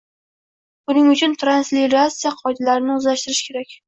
[0.91, 3.71] Buning uchun transliterasiya qoidalarini o‘zlashtirish kerak